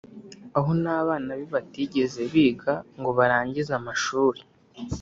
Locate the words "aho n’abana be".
0.57-1.45